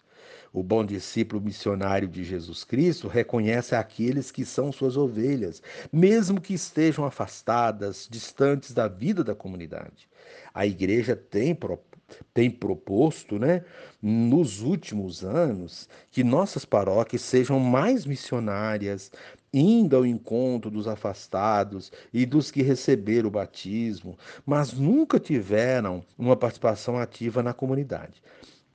O 0.53 0.63
bom 0.63 0.83
discípulo 0.85 1.41
missionário 1.41 2.07
de 2.07 2.23
Jesus 2.23 2.63
Cristo 2.63 3.07
reconhece 3.07 3.75
aqueles 3.75 4.31
que 4.31 4.45
são 4.45 4.71
suas 4.71 4.97
ovelhas, 4.97 5.61
mesmo 5.91 6.41
que 6.41 6.53
estejam 6.53 7.05
afastadas, 7.05 8.07
distantes 8.09 8.73
da 8.73 8.87
vida 8.87 9.23
da 9.23 9.35
comunidade. 9.35 10.09
A 10.53 10.65
igreja 10.65 11.15
tem 11.15 11.55
tem 12.33 12.49
proposto, 12.49 13.37
né, 13.37 13.65
nos 14.01 14.61
últimos 14.61 15.23
anos, 15.23 15.89
que 16.09 16.23
nossas 16.23 16.63
paróquias 16.63 17.21
sejam 17.21 17.59
mais 17.59 18.05
missionárias, 18.05 19.11
indo 19.53 19.95
ao 19.95 20.05
encontro 20.05 20.69
dos 20.69 20.87
afastados 20.87 21.91
e 22.13 22.25
dos 22.25 22.51
que 22.51 22.61
receberam 22.61 23.27
o 23.27 23.31
batismo, 23.31 24.17
mas 24.45 24.73
nunca 24.73 25.19
tiveram 25.19 26.03
uma 26.17 26.35
participação 26.35 26.97
ativa 26.97 27.41
na 27.41 27.53
comunidade. 27.53 28.21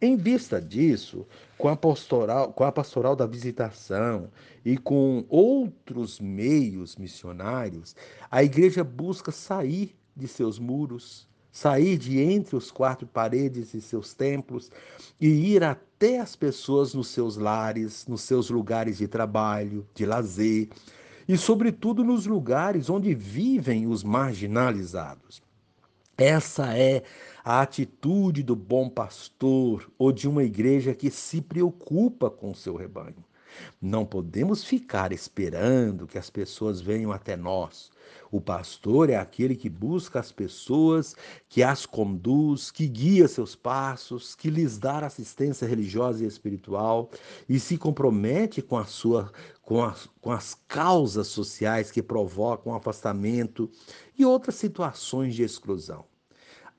Em 0.04 0.16
vista 0.16 0.60
disso, 0.60 1.24
com 1.56 1.68
a, 1.68 1.76
pastoral, 1.76 2.52
com 2.52 2.64
a 2.64 2.72
pastoral 2.72 3.14
da 3.14 3.24
visitação 3.24 4.28
e 4.64 4.76
com 4.76 5.24
outros 5.28 6.18
meios 6.18 6.96
missionários, 6.96 7.94
a 8.28 8.42
igreja 8.42 8.82
busca 8.82 9.30
sair 9.30 9.94
de 10.16 10.26
seus 10.26 10.58
muros, 10.58 11.28
sair 11.52 11.96
de 11.96 12.18
entre 12.18 12.56
os 12.56 12.72
quatro 12.72 13.06
paredes 13.06 13.70
de 13.70 13.80
seus 13.80 14.12
templos 14.12 14.72
e 15.20 15.28
ir 15.28 15.62
até 15.62 16.18
as 16.18 16.34
pessoas 16.34 16.94
nos 16.94 17.06
seus 17.06 17.36
lares, 17.36 18.04
nos 18.08 18.22
seus 18.22 18.50
lugares 18.50 18.98
de 18.98 19.06
trabalho, 19.06 19.86
de 19.94 20.04
lazer 20.04 20.68
e, 21.28 21.38
sobretudo, 21.38 22.02
nos 22.02 22.26
lugares 22.26 22.90
onde 22.90 23.14
vivem 23.14 23.86
os 23.86 24.02
marginalizados. 24.02 25.40
Essa 26.22 26.78
é 26.78 27.02
a 27.44 27.62
atitude 27.62 28.44
do 28.44 28.54
bom 28.54 28.88
pastor 28.88 29.90
ou 29.98 30.12
de 30.12 30.28
uma 30.28 30.44
igreja 30.44 30.94
que 30.94 31.10
se 31.10 31.42
preocupa 31.42 32.30
com 32.30 32.52
o 32.52 32.54
seu 32.54 32.76
rebanho. 32.76 33.24
Não 33.80 34.06
podemos 34.06 34.62
ficar 34.62 35.10
esperando 35.12 36.06
que 36.06 36.16
as 36.16 36.30
pessoas 36.30 36.80
venham 36.80 37.10
até 37.10 37.36
nós. 37.36 37.90
O 38.30 38.40
pastor 38.40 39.10
é 39.10 39.16
aquele 39.16 39.56
que 39.56 39.68
busca 39.68 40.20
as 40.20 40.30
pessoas, 40.30 41.16
que 41.48 41.60
as 41.60 41.84
conduz, 41.86 42.70
que 42.70 42.86
guia 42.86 43.26
seus 43.26 43.56
passos, 43.56 44.36
que 44.36 44.48
lhes 44.48 44.78
dá 44.78 45.04
assistência 45.04 45.66
religiosa 45.66 46.22
e 46.22 46.28
espiritual 46.28 47.10
e 47.48 47.58
se 47.58 47.76
compromete 47.76 48.62
com 48.62 48.78
a 48.78 48.84
sua 48.84 49.32
com 49.60 49.82
as, 49.82 50.08
com 50.20 50.30
as 50.30 50.54
causas 50.68 51.26
sociais 51.26 51.90
que 51.90 52.00
provocam 52.00 52.76
afastamento 52.76 53.68
e 54.16 54.24
outras 54.24 54.54
situações 54.54 55.34
de 55.34 55.42
exclusão. 55.42 56.11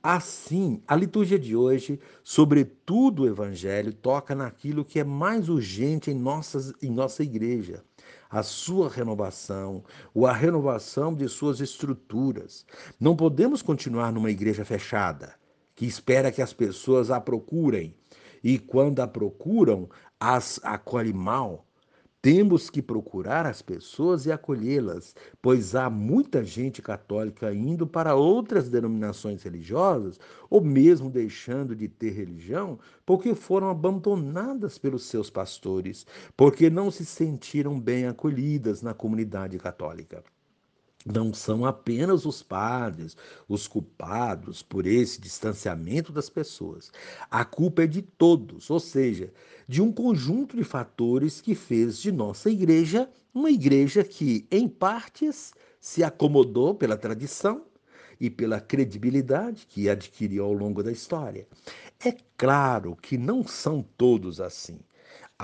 Assim, 0.05 0.83
a 0.85 0.97
liturgia 0.97 1.39
de 1.39 1.55
hoje, 1.55 1.97
sobretudo 2.25 3.23
o 3.23 3.25
Evangelho, 3.25 3.93
toca 3.93 4.35
naquilo 4.35 4.83
que 4.83 4.99
é 4.99 5.03
mais 5.05 5.47
urgente 5.47 6.11
em, 6.11 6.13
nossas, 6.13 6.73
em 6.81 6.91
nossa 6.91 7.23
igreja, 7.23 7.85
a 8.29 8.43
sua 8.43 8.89
renovação, 8.89 9.81
ou 10.13 10.27
a 10.27 10.33
renovação 10.33 11.15
de 11.15 11.29
suas 11.29 11.61
estruturas. 11.61 12.65
Não 12.99 13.15
podemos 13.15 13.61
continuar 13.61 14.11
numa 14.11 14.29
igreja 14.29 14.65
fechada, 14.65 15.35
que 15.73 15.85
espera 15.85 16.33
que 16.33 16.41
as 16.41 16.51
pessoas 16.51 17.09
a 17.09 17.21
procurem, 17.21 17.95
e 18.43 18.59
quando 18.59 18.99
a 18.99 19.07
procuram, 19.07 19.89
as 20.19 20.59
acolhe 20.63 21.13
mal, 21.13 21.65
temos 22.23 22.69
que 22.69 22.81
procurar 22.81 23.45
as 23.45 23.61
pessoas 23.61 24.25
e 24.25 24.31
acolhê-las, 24.31 25.13
pois 25.41 25.75
há 25.75 25.89
muita 25.89 26.41
gente 26.45 26.81
católica 26.81 27.53
indo 27.53 27.85
para 27.85 28.15
outras 28.15 28.69
denominações 28.69 29.43
religiosas, 29.43 30.17
ou 30.49 30.61
mesmo 30.61 31.09
deixando 31.09 31.75
de 31.75 31.89
ter 31.89 32.11
religião, 32.11 32.79
porque 33.05 33.35
foram 33.35 33.69
abandonadas 33.69 34.77
pelos 34.77 35.03
seus 35.03 35.29
pastores, 35.29 36.05
porque 36.37 36.69
não 36.69 36.89
se 36.89 37.05
sentiram 37.05 37.77
bem 37.77 38.07
acolhidas 38.07 38.81
na 38.81 38.93
comunidade 38.93 39.59
católica 39.59 40.23
não 41.05 41.33
são 41.33 41.65
apenas 41.65 42.25
os 42.25 42.41
padres 42.41 43.15
os 43.47 43.67
culpados 43.67 44.61
por 44.61 44.85
esse 44.85 45.19
distanciamento 45.19 46.11
das 46.11 46.29
pessoas. 46.29 46.91
A 47.29 47.43
culpa 47.43 47.83
é 47.83 47.87
de 47.87 48.01
todos, 48.01 48.69
ou 48.69 48.79
seja, 48.79 49.31
de 49.67 49.81
um 49.81 49.91
conjunto 49.91 50.55
de 50.55 50.63
fatores 50.63 51.41
que 51.41 51.55
fez 51.55 51.97
de 51.99 52.11
nossa 52.11 52.49
igreja 52.49 53.09
uma 53.33 53.49
igreja 53.49 54.03
que, 54.03 54.45
em 54.51 54.67
partes, 54.67 55.53
se 55.79 56.03
acomodou 56.03 56.75
pela 56.75 56.95
tradição 56.95 57.65
e 58.19 58.29
pela 58.29 58.61
credibilidade 58.61 59.65
que 59.67 59.89
adquiriu 59.89 60.45
ao 60.45 60.53
longo 60.53 60.83
da 60.83 60.91
história. 60.91 61.47
É 61.99 62.15
claro 62.37 62.95
que 62.95 63.17
não 63.17 63.45
são 63.45 63.83
todos 63.97 64.39
assim. 64.39 64.79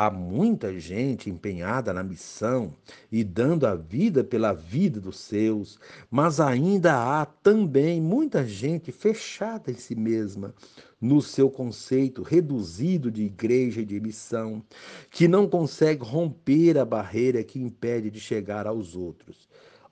Há 0.02 0.10
muita 0.10 0.80
gente 0.80 1.30
empenhada 1.30 1.92
na 1.92 2.02
missão 2.02 2.74
e 3.12 3.22
dando 3.22 3.68
a 3.68 3.76
vida 3.76 4.24
pela 4.24 4.54
vida 4.54 4.98
dos 4.98 5.20
seus, 5.20 5.78
mas 6.10 6.40
ainda 6.40 6.94
há 6.96 7.26
também 7.26 8.00
muita 8.00 8.48
gente 8.48 8.94
fechada 8.94 9.70
em 9.70 9.76
si 9.76 9.96
mesma, 9.96 10.56
no 11.02 11.22
seu 11.22 11.50
conceito 11.50 12.24
reduzido 12.24 13.12
de 13.12 13.24
igreja 13.24 13.82
e 13.82 13.86
de 13.86 14.00
missão, 14.00 14.64
que 15.12 15.28
não 15.28 15.50
consegue 15.50 16.02
romper 16.02 16.78
a 16.78 16.86
barreira 16.86 17.44
que 17.44 17.60
impede 17.60 18.10
de 18.10 18.22
chegar 18.22 18.68
aos 18.68 18.96
outros. 18.96 19.50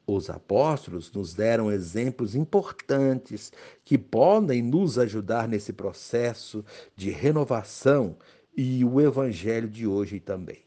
Os 0.10 0.30
apóstolos 0.30 1.12
nos 1.12 1.34
deram 1.34 1.70
exemplos 1.70 2.34
importantes 2.34 3.52
que 3.84 3.98
podem 3.98 4.62
nos 4.62 4.98
ajudar 4.98 5.50
nesse 5.50 5.74
processo 5.74 6.63
de 6.96 7.10
renovação 7.10 8.15
e 8.58 8.84
o 8.84 9.00
evangelho 9.00 9.70
de 9.70 9.86
hoje 9.86 10.20
também. 10.20 10.63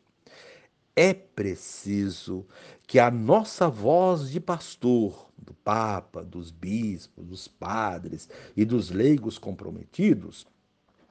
É 0.95 1.13
preciso 1.13 2.47
que 2.87 3.01
a 3.01 3.11
nossa 3.11 3.69
voz 3.69 4.31
de 4.31 4.39
pastor, 4.39 5.29
do 5.37 5.55
Papa, 5.55 6.23
dos 6.23 6.53
bispos, 6.53 7.27
dos 7.27 7.49
padres 7.49 8.29
e 8.57 8.65
dos 8.65 8.91
leigos 8.91 9.39
comprometidos, 9.39 10.47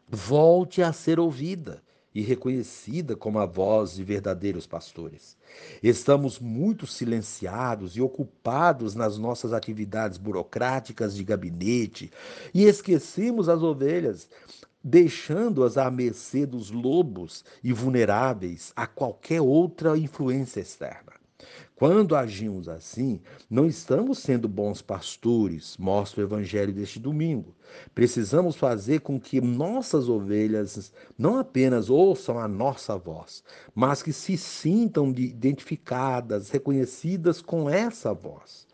volte 0.07 0.81
a 0.81 0.93
ser 0.93 1.19
ouvida 1.19 1.83
e 2.13 2.21
reconhecida 2.21 3.15
como 3.15 3.39
a 3.39 3.45
voz 3.45 3.95
de 3.95 4.03
verdadeiros 4.03 4.65
pastores. 4.65 5.37
Estamos 5.81 6.39
muito 6.39 6.87
silenciados 6.87 7.95
e 7.95 8.01
ocupados 8.01 8.95
nas 8.95 9.17
nossas 9.17 9.53
atividades 9.53 10.17
burocráticas 10.17 11.15
de 11.15 11.23
gabinete 11.23 12.11
e 12.53 12.65
esquecemos 12.65 13.47
as 13.47 13.61
ovelhas, 13.61 14.29
deixando-as 14.83 15.77
à 15.77 15.89
mercê 15.91 16.45
dos 16.45 16.71
lobos 16.71 17.43
e 17.63 17.73
vulneráveis 17.73 18.71
a 18.75 18.87
qualquer 18.87 19.41
outra 19.41 19.97
influência 19.97 20.61
externa. 20.61 21.09
Quando 21.79 22.13
agimos 22.13 22.67
assim, 22.67 23.21
não 23.49 23.65
estamos 23.65 24.19
sendo 24.19 24.49
bons 24.49 24.81
pastores, 24.81 25.77
mostra 25.77 26.19
o 26.19 26.23
evangelho 26.25 26.73
deste 26.73 26.99
domingo. 26.99 27.55
Precisamos 27.95 28.57
fazer 28.57 28.99
com 28.99 29.17
que 29.17 29.39
nossas 29.39 30.09
ovelhas 30.09 30.91
não 31.17 31.37
apenas 31.37 31.89
ouçam 31.89 32.37
a 32.37 32.49
nossa 32.49 32.97
voz, 32.97 33.45
mas 33.73 34.03
que 34.03 34.11
se 34.11 34.35
sintam 34.35 35.09
identificadas, 35.15 36.49
reconhecidas 36.49 37.41
com 37.41 37.69
essa 37.69 38.13
voz. 38.13 38.67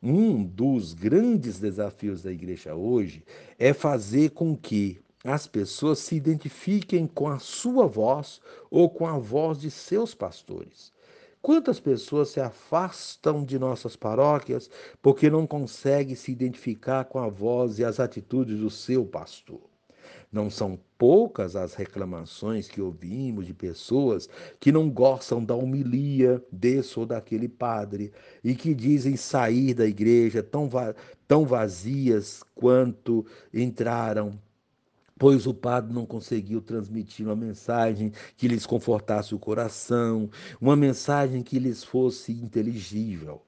Um 0.00 0.44
dos 0.44 0.94
grandes 0.94 1.58
desafios 1.58 2.22
da 2.22 2.30
igreja 2.30 2.76
hoje 2.76 3.24
é 3.58 3.72
fazer 3.72 4.30
com 4.30 4.56
que 4.56 5.01
as 5.24 5.46
pessoas 5.46 6.00
se 6.00 6.16
identifiquem 6.16 7.06
com 7.06 7.28
a 7.28 7.38
sua 7.38 7.86
voz 7.86 8.40
ou 8.70 8.90
com 8.90 9.06
a 9.06 9.18
voz 9.18 9.58
de 9.58 9.70
seus 9.70 10.14
pastores. 10.14 10.92
Quantas 11.40 11.80
pessoas 11.80 12.30
se 12.30 12.40
afastam 12.40 13.44
de 13.44 13.58
nossas 13.58 13.96
paróquias 13.96 14.70
porque 15.00 15.28
não 15.28 15.46
conseguem 15.46 16.14
se 16.14 16.30
identificar 16.30 17.04
com 17.04 17.18
a 17.18 17.28
voz 17.28 17.78
e 17.78 17.84
as 17.84 17.98
atitudes 17.98 18.58
do 18.60 18.70
seu 18.70 19.04
pastor? 19.04 19.60
Não 20.30 20.48
são 20.48 20.78
poucas 20.96 21.54
as 21.56 21.74
reclamações 21.74 22.68
que 22.68 22.80
ouvimos 22.80 23.46
de 23.46 23.52
pessoas 23.52 24.28
que 24.58 24.72
não 24.72 24.88
gostam 24.88 25.44
da 25.44 25.54
homilia 25.54 26.42
desse 26.50 26.98
ou 26.98 27.04
daquele 27.04 27.48
padre 27.48 28.12
e 28.42 28.54
que 28.54 28.74
dizem 28.74 29.16
sair 29.16 29.74
da 29.74 29.86
igreja 29.86 30.42
tão, 30.42 30.68
va 30.68 30.94
tão 31.28 31.44
vazias 31.44 32.42
quanto 32.54 33.26
entraram 33.52 34.38
pois 35.22 35.46
o 35.46 35.54
padre 35.54 35.94
não 35.94 36.04
conseguiu 36.04 36.60
transmitir 36.60 37.24
uma 37.24 37.36
mensagem 37.36 38.10
que 38.36 38.48
lhes 38.48 38.66
confortasse 38.66 39.32
o 39.32 39.38
coração, 39.38 40.28
uma 40.60 40.74
mensagem 40.74 41.44
que 41.44 41.60
lhes 41.60 41.84
fosse 41.84 42.32
inteligível. 42.32 43.40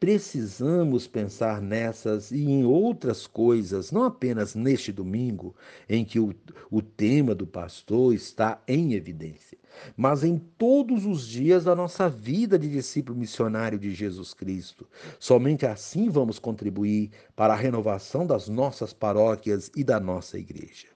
precisamos 0.00 1.06
pensar 1.06 1.60
nessas 1.60 2.30
e 2.30 2.42
em 2.42 2.64
outras 2.64 3.26
coisas, 3.26 3.92
não 3.92 4.04
apenas 4.04 4.54
neste 4.54 4.90
domingo, 4.92 5.54
em 5.88 6.04
que 6.06 6.18
o, 6.18 6.34
o 6.70 6.80
tema 6.80 7.34
do 7.34 7.46
pastor 7.46 8.14
está 8.14 8.62
em 8.66 8.94
evidência, 8.94 9.58
mas 9.94 10.24
em 10.24 10.38
todos 10.38 11.04
os 11.04 11.26
dias 11.26 11.64
da 11.64 11.74
nossa 11.76 12.08
vida 12.08 12.58
de 12.58 12.68
discípulo 12.70 13.18
missionário 13.18 13.78
de 13.78 13.94
Jesus 13.94 14.32
Cristo. 14.32 14.88
Somente 15.18 15.66
assim 15.66 16.08
vamos 16.08 16.38
contribuir 16.38 17.10
para 17.36 17.52
a 17.52 17.56
renovação 17.56 18.26
das 18.26 18.48
nossas 18.48 18.94
paróquias 18.94 19.70
e 19.76 19.84
da 19.84 20.00
nossa 20.00 20.38
igreja. 20.38 20.93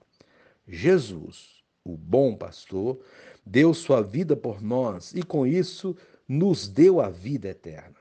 Jesus, 0.69 1.63
o 1.85 1.97
bom 1.97 2.37
pastor, 2.37 3.01
deu 3.45 3.73
sua 3.73 4.03
vida 4.03 4.37
por 4.37 4.61
nós 4.61 5.13
e 5.15 5.23
com 5.23 5.47
isso 5.47 5.97
nos 6.29 6.69
deu 6.69 7.01
a 7.01 7.09
vida 7.09 7.49
eterna. 7.49 7.97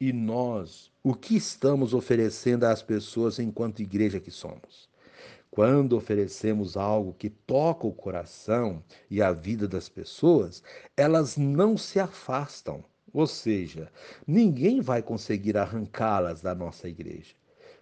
E 0.00 0.12
nós, 0.12 0.90
o 1.02 1.14
que 1.14 1.36
estamos 1.36 1.94
oferecendo 1.94 2.64
às 2.64 2.82
pessoas 2.82 3.38
enquanto 3.38 3.80
igreja 3.80 4.20
que 4.20 4.30
somos? 4.30 4.88
Quando 5.50 5.96
oferecemos 5.96 6.76
algo 6.76 7.14
que 7.14 7.30
toca 7.30 7.86
o 7.86 7.92
coração 7.92 8.82
e 9.10 9.22
a 9.22 9.32
vida 9.32 9.66
das 9.66 9.88
pessoas, 9.88 10.62
elas 10.96 11.36
não 11.36 11.76
se 11.76 11.98
afastam. 11.98 12.84
Ou 13.12 13.26
seja, 13.26 13.90
ninguém 14.26 14.80
vai 14.80 15.02
conseguir 15.02 15.56
arrancá-las 15.56 16.40
da 16.42 16.54
nossa 16.54 16.88
igreja. 16.88 17.34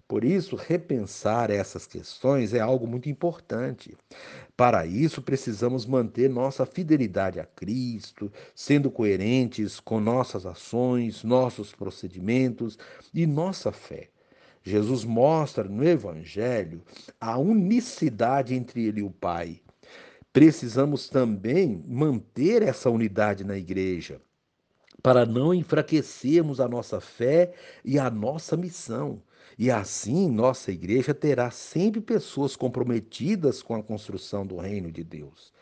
Por 0.09 0.23
isso, 0.23 0.55
repensar 0.55 1.51
essas 1.51 1.85
questões 1.85 2.55
é 2.55 2.61
algo 2.61 2.87
muito 2.87 3.09
importante. 3.09 3.97
Para 4.57 4.87
isso, 4.87 5.21
precisamos 5.21 5.85
manter 5.85 6.31
nossa 6.31 6.65
fidelidade 6.65 7.41
a 7.41 7.45
Cristo, 7.45 8.33
sendo 8.55 8.89
coerentes 8.89 9.81
com 9.81 9.99
nossas 9.99 10.47
ações, 10.47 11.25
nossos 11.25 11.73
procedimentos 11.73 12.79
e 13.13 13.27
nossa 13.27 13.73
fé. 13.73 14.09
Jesus 14.63 15.05
mostra 15.05 15.65
no 15.65 15.85
Evangelho 15.87 16.83
a 17.21 17.37
unicidade 17.37 18.55
entre 18.55 18.85
ele 18.85 19.01
e 19.01 19.05
o 19.05 19.11
Pai. 19.11 19.61
Precisamos 20.33 21.09
também 21.09 21.83
manter 21.87 22.63
essa 22.63 22.91
unidade 22.91 23.43
na 23.43 23.57
igreja, 23.57 24.21
para 25.03 25.27
não 25.27 25.53
enfraquecermos 25.53 26.61
a 26.61 26.69
nossa 26.69 27.01
fé 27.01 27.53
e 27.85 27.99
a 27.99 28.09
nossa 28.09 28.57
missão. 28.57 29.21
E 29.59 29.71
assim, 29.71 30.29
nossa 30.31 30.71
igreja 30.71 31.15
terá 31.15 31.51
sempre 31.51 32.01
pessoas 32.01 32.55
comprometidas 32.55 33.63
com 33.63 33.75
a 33.75 33.83
construção 33.83 34.47
do 34.47 34.57
reino 34.59 34.93
de 34.93 35.03
Deus. 35.03 35.53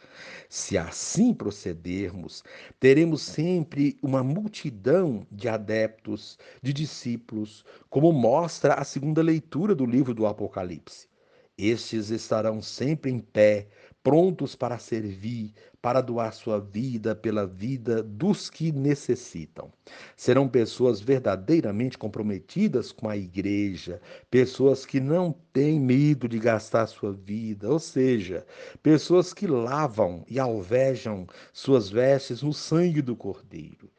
Se 0.48 0.76
assim 0.76 1.32
procedermos, 1.32 2.42
teremos 2.80 3.22
sempre 3.22 3.96
uma 4.02 4.22
multidão 4.22 5.24
de 5.30 5.48
adeptos, 5.48 6.38
de 6.60 6.72
discípulos, 6.72 7.64
como 7.88 8.12
mostra 8.12 8.74
a 8.74 8.84
segunda 8.84 9.22
leitura 9.22 9.74
do 9.74 9.86
livro 9.86 10.12
do 10.12 10.26
Apocalipse. 10.26 11.08
Estes 11.56 12.10
estarão 12.10 12.60
sempre 12.60 13.12
em 13.12 13.20
pé, 13.20 13.68
prontos 14.04 14.54
para 14.54 14.78
servir, 14.78 15.54
para 15.80 16.02
doar 16.02 16.32
sua 16.34 16.60
vida 16.60 17.16
pela 17.16 17.46
vida 17.46 18.02
dos 18.02 18.50
que 18.50 18.70
necessitam. 18.70 19.72
Serão 20.14 20.46
pessoas 20.46 21.00
verdadeiramente 21.00 21.96
comprometidas 21.96 22.92
com 22.92 23.08
a 23.08 23.16
igreja, 23.16 24.00
pessoas 24.30 24.84
que 24.84 25.00
não 25.00 25.34
têm 25.54 25.80
medo 25.80 26.28
de 26.28 26.38
gastar 26.38 26.86
sua 26.86 27.12
vida, 27.14 27.70
ou 27.70 27.78
seja, 27.78 28.46
pessoas 28.82 29.32
que 29.32 29.46
lavam 29.46 30.22
e 30.28 30.38
alvejam 30.38 31.26
suas 31.50 31.88
vestes 31.88 32.42
no 32.42 32.52
sangue 32.52 33.00
do 33.00 33.16
Cordeiro. 33.16 33.90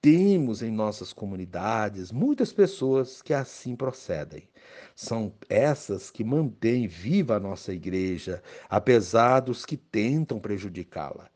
Temos 0.00 0.62
em 0.62 0.70
nossas 0.70 1.12
comunidades 1.12 2.12
muitas 2.12 2.52
pessoas 2.52 3.20
que 3.22 3.34
assim 3.34 3.74
procedem. 3.74 4.46
São 4.94 5.32
essas 5.48 6.10
que 6.10 6.24
mantêm 6.24 6.86
viva 6.86 7.36
a 7.36 7.40
nossa 7.40 7.72
igreja, 7.72 8.42
apesar 8.68 9.40
dos 9.40 9.64
que 9.64 9.76
tentam 9.76 10.40
prejudicá-la. 10.40 11.30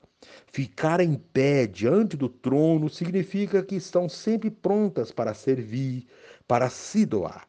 Ficar 0.53 1.01
em 1.01 1.15
pé 1.15 1.67
diante 1.67 2.17
do 2.17 2.29
trono 2.29 2.89
significa 2.89 3.63
que 3.63 3.75
estão 3.75 4.09
sempre 4.09 4.51
prontas 4.51 5.11
para 5.11 5.35
servir, 5.35 6.07
para 6.47 6.69
se 6.69 7.07
doar. 7.07 7.47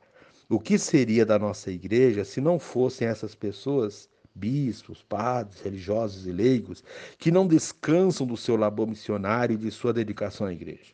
O 0.49 0.59
que 0.59 0.77
seria 0.77 1.25
da 1.25 1.39
nossa 1.39 1.71
igreja 1.71 2.23
se 2.23 2.39
não 2.39 2.59
fossem 2.59 3.07
essas 3.07 3.35
pessoas 3.35 4.09
bispos, 4.35 5.03
padres, 5.03 5.61
religiosos 5.61 6.25
e 6.25 6.31
leigos, 6.31 6.83
que 7.17 7.31
não 7.31 7.47
descansam 7.47 8.25
do 8.25 8.35
seu 8.35 8.55
labor 8.55 8.87
missionário 8.87 9.53
e 9.53 9.57
de 9.57 9.71
sua 9.71 9.93
dedicação 9.93 10.47
à 10.47 10.53
igreja. 10.53 10.93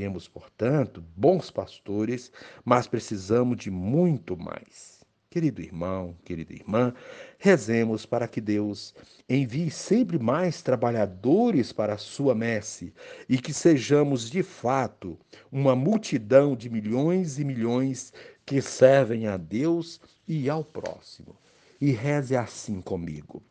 Temos, 0.00 0.26
portanto, 0.26 1.04
bons 1.14 1.50
pastores, 1.50 2.32
mas 2.64 2.86
precisamos 2.86 3.58
de 3.58 3.70
muito 3.70 4.34
mais. 4.34 5.04
Querido 5.28 5.60
irmão, 5.60 6.16
querida 6.24 6.54
irmã, 6.54 6.94
rezemos 7.38 8.06
para 8.06 8.26
que 8.26 8.40
Deus 8.40 8.94
envie 9.28 9.70
sempre 9.70 10.18
mais 10.18 10.62
trabalhadores 10.62 11.70
para 11.70 11.92
a 11.92 11.98
sua 11.98 12.34
messe 12.34 12.94
e 13.28 13.36
que 13.36 13.52
sejamos 13.52 14.30
de 14.30 14.42
fato 14.42 15.18
uma 15.52 15.76
multidão 15.76 16.56
de 16.56 16.70
milhões 16.70 17.38
e 17.38 17.44
milhões 17.44 18.10
que 18.46 18.62
servem 18.62 19.26
a 19.26 19.36
Deus 19.36 20.00
e 20.26 20.48
ao 20.48 20.64
próximo. 20.64 21.36
E 21.78 21.90
reze 21.90 22.34
assim 22.34 22.80
comigo. 22.80 23.42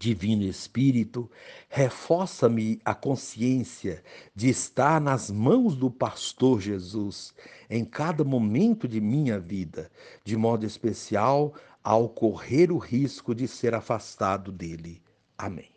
Divino 0.00 0.44
Espírito, 0.44 1.30
reforça-me 1.68 2.80
a 2.82 2.94
consciência 2.94 4.02
de 4.34 4.48
estar 4.48 4.98
nas 4.98 5.30
mãos 5.30 5.76
do 5.76 5.90
Pastor 5.90 6.58
Jesus 6.58 7.34
em 7.68 7.84
cada 7.84 8.24
momento 8.24 8.88
de 8.88 8.98
minha 8.98 9.38
vida, 9.38 9.90
de 10.24 10.38
modo 10.38 10.64
especial 10.64 11.52
ao 11.84 12.08
correr 12.08 12.72
o 12.72 12.78
risco 12.78 13.34
de 13.34 13.46
ser 13.46 13.74
afastado 13.74 14.50
dele. 14.50 15.02
Amém. 15.36 15.69